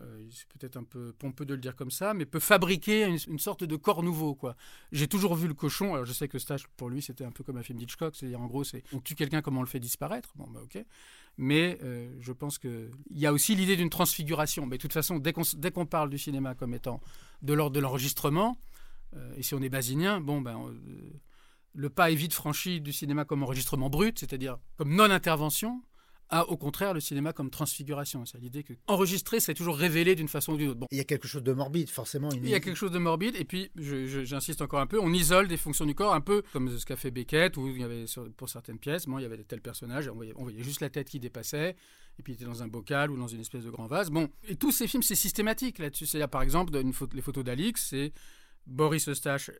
[0.00, 3.38] euh, c'est peut-être un peu pompeux de le dire comme ça, mais peut fabriquer une,
[3.38, 4.34] sorte de corps nouveau.
[4.34, 4.56] quoi.
[4.92, 7.44] J'ai toujours vu le cochon, alors je sais que Stage, pour lui, c'était un peu
[7.44, 10.32] comme un film d'Hitchcock, c'est-à-dire en gros, on tue quelqu'un, comment on le fait disparaître?
[10.36, 10.84] Bon, bah ok.
[11.38, 14.66] Mais euh, je pense qu'il y a aussi l'idée d'une transfiguration.
[14.66, 15.32] Mais de toute façon, dès
[15.70, 17.00] qu'on parle du cinéma comme étant
[17.42, 18.58] de l'ordre de l'enregistrement,
[19.14, 20.58] euh, et si on est basinien, bon, ben
[21.74, 25.82] le pas est vite franchi du cinéma comme enregistrement brut, c'est-à-dire comme non-intervention,
[26.28, 28.24] à au contraire le cinéma comme transfiguration.
[28.24, 30.80] C'est l'idée que enregistrer, c'est toujours révéler d'une façon ou d'une autre.
[30.80, 30.86] Bon.
[30.90, 32.30] Il y a quelque chose de morbide, forcément.
[32.30, 35.48] Il y a quelque chose de morbide, et puis j'insiste encore un peu, on isole
[35.48, 38.04] des fonctions du corps, un peu comme ce qu'a fait Beckett, où il y avait
[38.36, 40.90] pour certaines pièces, bon, il y avait tel personnage, on voyait, on voyait juste la
[40.90, 41.76] tête qui dépassait,
[42.18, 44.10] et puis il était dans un bocal ou dans une espèce de grand vase.
[44.10, 46.06] Bon, et tous ces films, c'est systématique là-dessus.
[46.06, 48.12] C'est-à-dire, par exemple, les photos d'Alix, c'est
[48.66, 49.50] Boris Eustache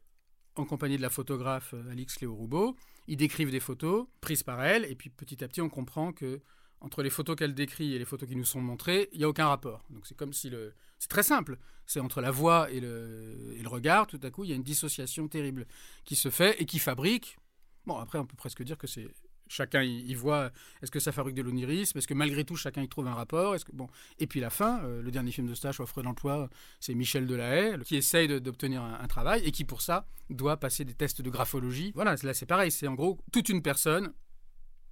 [0.57, 2.77] en compagnie de la photographe euh, Alix Léo Roubaud.
[3.09, 6.41] Ils décrivent des photos prises par elle, et puis petit à petit, on comprend que
[6.81, 9.29] entre les photos qu'elle décrit et les photos qui nous sont montrées, il n'y a
[9.29, 9.85] aucun rapport.
[9.91, 10.75] Donc c'est comme si le...
[10.99, 11.59] C'est très simple.
[11.87, 13.55] C'est entre la voix et le...
[13.57, 15.67] et le regard, tout à coup, il y a une dissociation terrible
[16.05, 17.39] qui se fait et qui fabrique...
[17.87, 19.09] Bon, après, on peut presque dire que c'est
[19.49, 20.51] chacun y, voit
[20.83, 21.99] est-ce que ça fabrique de l'onirisme?
[21.99, 23.55] Est-ce que malgré tout chacun y trouve un rapport?
[23.55, 23.89] Est-ce que bon.
[24.19, 26.49] Et puis la fin euh, le dernier film de stage offre d'emploi
[26.81, 30.85] c'est Michel Delahaye qui essaye d'obtenir un, un, travail et qui pour ça doit passer
[30.85, 31.93] des tests de graphologie.
[31.95, 34.13] Voilà là c'est pareil c'est en gros toute une personne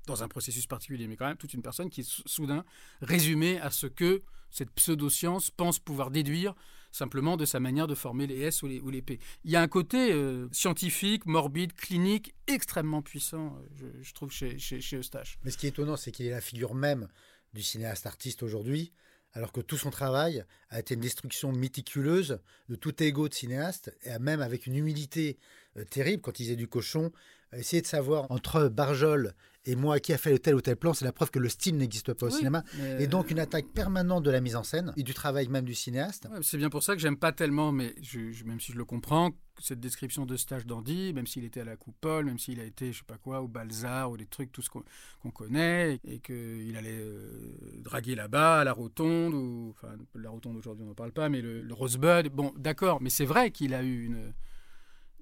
[0.07, 2.65] dans un processus particulier, mais quand même toute une personne qui est soudain
[3.01, 6.55] résumée à ce que cette pseudo-science pense pouvoir déduire
[6.95, 9.19] simplement de sa manière de former les S ou les, P.
[9.45, 14.57] Il y a un côté euh, scientifique, morbide, clinique, extrêmement puissant, euh, je, trouve, chez,
[14.93, 15.39] Eustache.
[15.43, 17.09] Mais ce qui est étonnant, c'est qu'il est la figure même
[17.53, 18.93] du cinéaste artiste aujourd'hui,
[19.33, 23.97] alors que tout son travail a été une destruction méticuleuse de tout ego de cinéaste,
[24.05, 25.39] et même avec une humilité
[25.77, 27.11] euh, terrible, quand il disait du cochon,
[27.59, 29.35] essayer de savoir entre Barjol
[29.67, 31.49] et moi qui a fait le tel ou tel plan, c'est la preuve que le
[31.49, 32.65] style n'existe pas au cinéma.
[32.99, 35.75] Et donc une attaque permanente de la mise en scène et du travail même du
[35.75, 36.29] cinéaste.
[36.43, 39.31] c'est bien pour ça que j'aime pas tellement, mais je, même si je le comprends,
[39.61, 42.93] cette description de stage d'Andy, même s'il était à la Coupole, même s'il a été,
[42.93, 46.77] je sais pas quoi, au Balzar, ou des trucs, tout ce qu'on connaît, et qu'il
[46.77, 51.13] allait euh, draguer là-bas, à la Rotonde, ou enfin la Rotonde aujourd'hui on n'en parle
[51.13, 54.35] pas, mais le, le Rosebud, bon d'accord, mais c'est vrai qu'il a eu une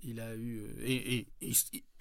[0.04, 1.26] il a eu euh, et,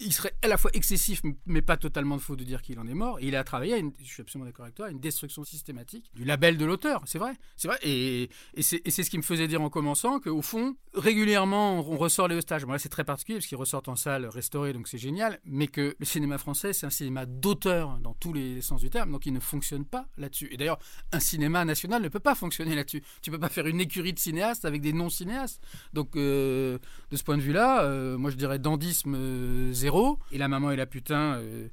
[0.04, 2.94] il serait à la fois excessif mais pas totalement faux de dire qu'il en est
[2.94, 3.20] mort.
[3.20, 6.56] Il a travaillé une, je suis absolument d'accord avec toi une destruction systématique du label
[6.56, 7.02] de l'auteur.
[7.06, 7.32] C'est vrai.
[7.56, 7.78] C'est vrai.
[7.82, 8.28] Et,
[8.60, 12.66] c'est ce qui me faisait dire en commençant qu'au fond régulièrement on ressort les stages
[12.66, 15.40] bon là c'est très particulier parce qu'ils ressortent en salle restaurée donc c'est génial.
[15.44, 19.12] Mais que le cinéma français c'est un cinéma d'auteur dans tous les sens du terme.
[19.12, 20.48] Donc il ne fonctionne pas là-dessus.
[20.52, 20.78] Et d'ailleurs
[21.12, 23.02] un cinéma national ne peut pas fonctionner là-dessus.
[23.22, 25.62] Tu peux pas faire une écurie de cinéastes avec des non cinéastes
[25.92, 26.78] donc euh,
[27.10, 29.72] de ce point de vue là euh, moi je dirais dandisme euh,
[30.30, 31.68] Et La maman et la putain euh,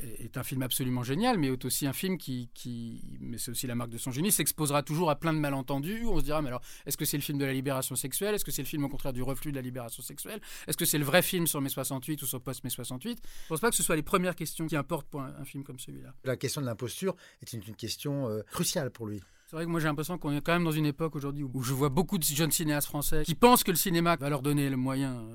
[0.00, 3.66] est un film absolument génial, mais est aussi un film qui, qui mais c'est aussi
[3.66, 6.04] la marque de son génie, s'exposera toujours à plein de malentendus.
[6.06, 8.34] On se dira, mais alors, est-ce que c'est le film de la libération sexuelle?
[8.34, 10.40] Est-ce que c'est le film au contraire du reflux de la libération sexuelle?
[10.66, 13.48] Est-ce que c'est le vrai film sur mai 68 ou sur post mai 68 Je
[13.48, 16.14] pense pas que ce soit les premières questions qui importent pour un, film comme celui-là.
[16.24, 19.20] La question de l'imposture est une, question cruciale pour lui.
[19.46, 21.62] C'est vrai que moi j'ai l'impression qu'on est quand même dans une époque aujourd'hui où
[21.62, 24.70] je vois beaucoup de jeunes cinéastes français qui pensent que le cinéma va leur donner
[24.70, 25.26] le moyen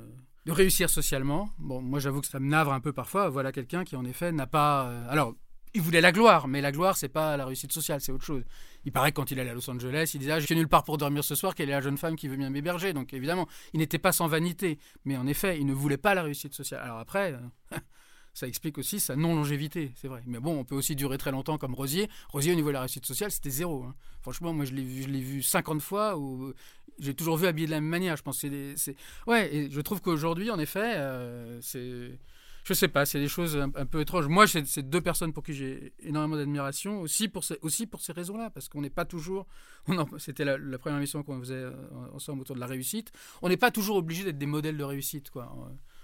[0.48, 1.50] de réussir socialement.
[1.60, 3.30] Bon, moi j'avoue que ça me navre un peu parfois.
[3.30, 4.88] Voilà quelqu'un qui en effet n'a pas.
[4.88, 5.36] Euh, alors,
[5.74, 8.44] il voulait la gloire, mais la gloire c'est pas la réussite sociale, c'est autre chose.
[8.86, 10.86] Il paraît que quand il allait à Los Angeles, il disait ah, suis nulle part
[10.86, 12.94] pour dormir ce soir, quelle est la jeune femme qui veut bien m'héberger?
[12.94, 16.24] Donc évidemment, il n'était pas sans vanité, mais en effet, il ne voulait pas la
[16.24, 16.82] réussite sociale.
[16.82, 17.34] Alors après.
[17.74, 17.78] Euh,
[18.38, 20.22] ça explique aussi sa non-longévité, c'est vrai.
[20.28, 22.08] Mais bon, on peut aussi durer très longtemps comme Rosier.
[22.30, 23.84] Rosier, au niveau de la réussite sociale, c'était zéro.
[23.84, 23.96] Hein.
[24.22, 26.54] Franchement, moi, je l'ai vu, je l'ai vu 50 fois, ou
[27.00, 28.16] j'ai toujours vu habillé de la même manière.
[28.16, 28.96] Je pense c'est, c'est...
[29.26, 32.20] Ouais, et je trouve qu'aujourd'hui, en effet, euh, c'est...
[32.64, 34.28] Je sais pas, c'est des choses un, peu étranges.
[34.28, 38.12] Moi, c'est, deux personnes pour qui j'ai énormément d'admiration, aussi pour ces, aussi pour ces
[38.12, 39.48] raisons-là, parce qu'on n'est pas toujours...
[40.18, 41.72] c'était la, première émission qu'on faisait euh,
[42.14, 43.14] ensemble autour de la réussite.
[43.42, 45.56] On n'est pas toujours obligé d'être des modèles de réussite, quoi.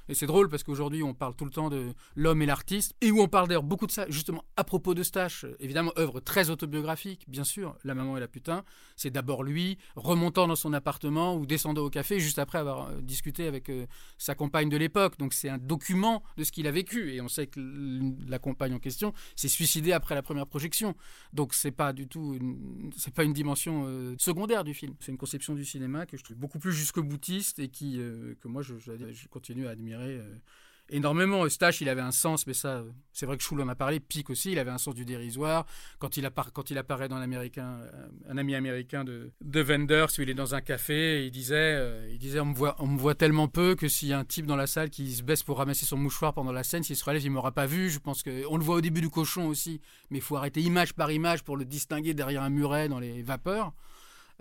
[0.09, 3.11] Et c'est drôle parce qu'aujourd'hui, on parle tout le temps de l'homme et l'artiste, et
[3.11, 6.49] où on parle d'ailleurs beaucoup de ça, justement, à propos de Stache, évidemment, œuvre très
[6.49, 8.63] autobiographique, bien sûr, La maman et la putain.
[8.95, 13.01] C'est d'abord lui, remontant dans son appartement ou descendant au café, juste après avoir euh,
[13.01, 13.85] discuté avec euh,
[14.17, 15.17] sa compagne de l'époque.
[15.17, 17.13] Donc c'est un document de ce qu'il a vécu.
[17.13, 17.59] Et on sait que
[18.27, 20.95] la compagne en question s'est suicidée après la première projection.
[21.31, 22.37] Donc c'est pas du tout,
[22.97, 24.95] c'est pas une dimension euh, secondaire du film.
[24.99, 27.97] C'est une conception du cinéma que je trouve beaucoup plus jusque boutiste et qui,
[28.41, 30.35] que moi, je, je continue à admirer euh,
[30.89, 31.45] énormément.
[31.45, 34.29] Eustache, il avait un sens, mais ça, c'est vrai que Schul en a parlé, Pic
[34.29, 35.65] aussi, il avait un sens du dérisoire.
[35.99, 40.33] Quand il, apparaît dans l'américain, euh, un ami américain de, de Wenders, où il est
[40.33, 43.47] dans un café, il disait, euh, il disait on, me voit, on me voit tellement
[43.47, 45.85] peu que s'il y a un type dans la salle qui se baisse pour ramasser
[45.85, 47.89] son mouchoir pendant la scène, s'il se relève, il m'aura pas vu.
[47.89, 50.93] Je pense qu'on le voit au début du cochon aussi, mais il faut arrêter image
[50.93, 53.73] par image pour le distinguer derrière un muret dans les vapeurs.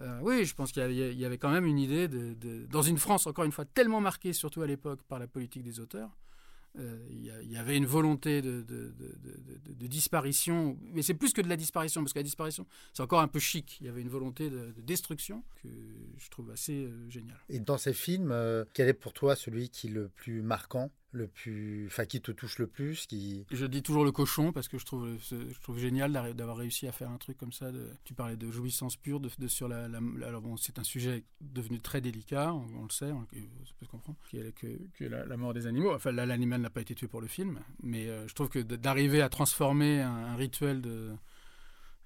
[0.00, 3.26] Euh, oui, je pense qu'il y, avait quand même une idée de, dans une France
[3.26, 6.11] encore une fois tellement marquée, surtout à l'époque par la politique des auteurs.
[6.78, 8.64] Euh, il y, avait une volonté de,
[9.87, 13.28] disparition, mais c'est plus que de la disparition, parce que la disparition, c'est encore un
[13.28, 13.76] peu chic.
[13.81, 15.68] Il y avait une volonté de, destruction que
[16.16, 17.38] je trouve assez euh, géniale.
[17.50, 18.35] Et dans ces films,
[18.72, 20.90] quel est pour toi celui qui est le plus marquant?
[21.12, 23.44] Le plus, enfin qui te touche le plus, qui.
[23.51, 26.92] Je dis toujours le cochon parce que je trouve, je trouve génial d'avoir réussi à
[26.92, 27.70] faire un truc comme ça.
[28.05, 29.85] Tu parlais de jouissance pure, de, sur la,
[30.27, 34.38] alors bon, c'est un sujet devenu très délicat, on, le sait, on, peut comprendre, qui
[34.53, 35.94] que, la, mort des animaux.
[35.94, 39.20] Enfin, l'animal n'a pas été tué pour le film, mais euh, je trouve que d'arriver
[39.22, 41.12] à transformer un rituel de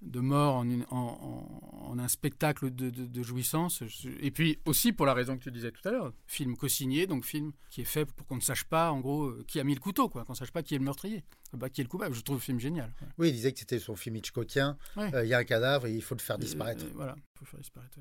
[0.03, 3.83] de mort en, en, un spectacle de, jouissance.
[4.21, 7.25] Et puis aussi pour la raison que tu disais tout à l'heure, film co-signé, donc
[7.25, 9.75] film qui est fait pour qu'on ne sache pas en gros euh, qui a mis
[9.75, 11.89] le couteau, quoi, qu'on ne sache pas qui est le meurtrier, bah, qui est le
[11.89, 12.15] coupable.
[12.15, 12.93] Je trouve le film génial.
[13.19, 14.77] Oui, il disait que c'était son film Hitchcockien.
[14.99, 16.85] Euh, il y a un cadavre et il faut le faire disparaître.
[16.95, 17.99] voilà, il faut le faire disparaître.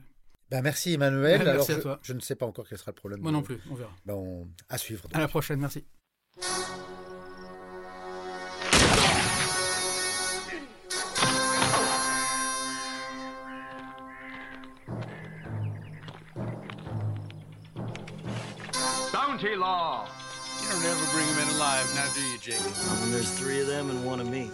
[0.51, 1.41] Ben merci Emmanuel.
[1.43, 1.99] merci Alors, à toi.
[2.03, 3.21] Je, ne sais pas encore quel sera le problème.
[3.21, 3.91] Moi non plus, on verra.
[4.05, 5.07] Ben, à suivre.
[5.13, 5.85] À la prochaine, merci.
[19.45, 20.07] Bounty law.
[20.61, 22.59] You don't ever bring them in alive, now do you, Jake?
[22.61, 24.49] Well, there's three of them and one of me.